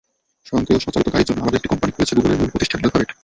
[0.47, 3.09] স্বয়ংক্রিয় স্বচালিত গাড়ির জন্য আলাদা একটি কোম্পানি খুলছে গুগলের মূল প্রতিষ্ঠান অ্যালফাবেট।